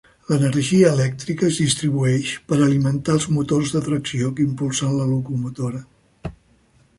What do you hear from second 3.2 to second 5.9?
motors de tracció que impulsen la locomotora.